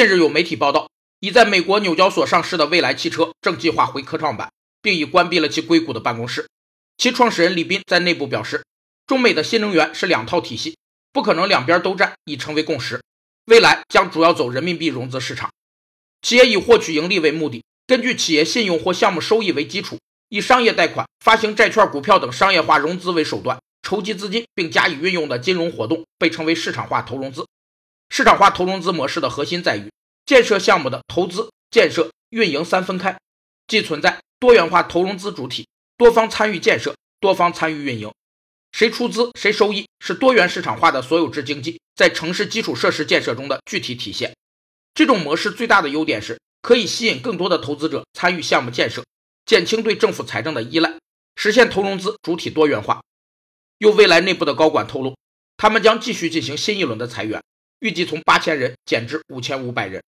[0.00, 6.48] 近日有媒体报道，已在美国纽交所上市的蔚来汽车正计划回科创板，并已关闭了其硅谷的办公室。
[6.96, 8.64] 其创始人李斌在内部表示，
[9.06, 10.78] 中美的新能源是两套体系，
[11.12, 13.02] 不可能两边都占，已成为共识。
[13.44, 15.50] 未来将主要走人民币融资市场，
[16.22, 19.98] 企业以获取盈利为目的，根据企业信用或项目收益为基础，
[20.30, 27.44] 以商业贷款、发行债券、股票等商业化融资为手段筹集资金并加以运用的金融活动，被称为市场化投融资。
[28.10, 29.90] 市场化投融资模式的核心在于
[30.26, 33.18] 建设项目的投资、建设、运营三分开，
[33.66, 38.12] 即存在多元化投融资主体，多方参与建设，多方参与运营。
[38.72, 44.34] 谁出资谁收益，是多元市场化的所有制经济在城市基础设施建设中的具体体现。
[44.94, 49.04] 这种模式最大的优点是可以吸引更多的投资者参与项目建设，
[49.46, 50.98] 减轻对政府财政的依赖，
[51.36, 51.70] 实现。
[51.70, 53.00] 投融资主体多元化。
[53.78, 55.16] 有未来内部的高管透露，
[55.56, 57.42] 他们将继续进行新一轮的裁员，
[57.80, 60.02] 预计从八千人减至五千五百人。